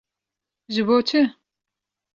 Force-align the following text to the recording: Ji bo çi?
Ji 0.73 0.81
bo 0.87 0.97
çi? 1.07 1.21